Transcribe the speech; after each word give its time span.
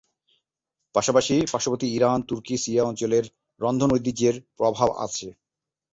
পাশাপাশি 0.95 1.35
পার্শ্ববর্তী 1.51 1.87
ইরান, 1.95 2.19
তুর্কী, 2.21 2.55
সিরিয়া 2.57 2.83
অঞ্চলের 2.83 3.25
রন্ধন 3.61 3.89
ঐতিহ্যের 3.93 4.35
প্রভাব 4.57 4.89
আছে। 5.05 5.27